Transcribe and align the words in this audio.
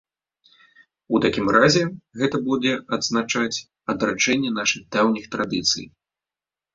У 1.17 1.19
такім 1.25 1.47
разе, 1.57 1.83
гэта 2.21 2.39
будзе 2.47 2.71
азначаць 2.97 3.57
адраджэнне 3.95 4.49
нашых 4.57 4.83
даўніх 4.97 5.29
традыцый. 5.37 5.85